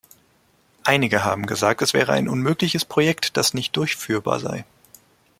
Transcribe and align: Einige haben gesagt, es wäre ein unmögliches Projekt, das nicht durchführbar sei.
Einige 0.83 1.23
haben 1.23 1.45
gesagt, 1.45 1.83
es 1.83 1.93
wäre 1.93 2.13
ein 2.13 2.27
unmögliches 2.27 2.85
Projekt, 2.85 3.37
das 3.37 3.53
nicht 3.53 3.77
durchführbar 3.77 4.39
sei. 4.39 4.65